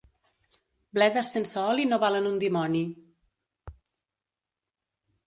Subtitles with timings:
[0.97, 2.81] Bledes sense oli no valen un dimoni.